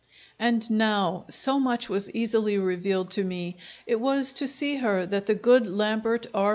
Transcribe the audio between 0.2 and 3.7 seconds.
And now, so much was easily revealed to me: